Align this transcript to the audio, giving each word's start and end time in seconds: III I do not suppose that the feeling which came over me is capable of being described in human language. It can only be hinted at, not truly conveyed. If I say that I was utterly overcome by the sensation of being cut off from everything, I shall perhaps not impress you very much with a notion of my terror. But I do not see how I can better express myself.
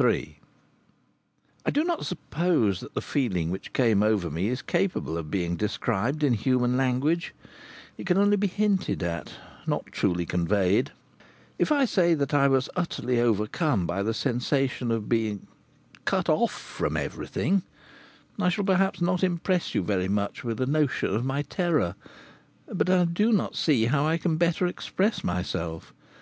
III 0.00 0.38
I 1.66 1.70
do 1.70 1.84
not 1.84 2.06
suppose 2.06 2.80
that 2.80 2.94
the 2.94 3.02
feeling 3.02 3.50
which 3.50 3.74
came 3.74 4.02
over 4.02 4.30
me 4.30 4.48
is 4.48 4.62
capable 4.62 5.18
of 5.18 5.30
being 5.30 5.56
described 5.56 6.24
in 6.24 6.32
human 6.32 6.78
language. 6.78 7.34
It 7.98 8.06
can 8.06 8.16
only 8.16 8.38
be 8.38 8.46
hinted 8.46 9.02
at, 9.02 9.34
not 9.66 9.84
truly 9.92 10.24
conveyed. 10.24 10.92
If 11.58 11.70
I 11.70 11.84
say 11.84 12.14
that 12.14 12.32
I 12.32 12.48
was 12.48 12.70
utterly 12.74 13.20
overcome 13.20 13.86
by 13.86 14.02
the 14.02 14.14
sensation 14.14 14.90
of 14.90 15.06
being 15.10 15.48
cut 16.06 16.30
off 16.30 16.52
from 16.52 16.96
everything, 16.96 17.62
I 18.38 18.48
shall 18.48 18.64
perhaps 18.64 19.02
not 19.02 19.22
impress 19.22 19.74
you 19.74 19.82
very 19.82 20.08
much 20.08 20.42
with 20.44 20.62
a 20.62 20.66
notion 20.66 21.14
of 21.14 21.26
my 21.26 21.42
terror. 21.42 21.94
But 22.72 22.88
I 22.88 23.04
do 23.04 23.32
not 23.32 23.54
see 23.54 23.84
how 23.84 24.06
I 24.06 24.16
can 24.16 24.38
better 24.38 24.66
express 24.66 25.22
myself. 25.22 25.92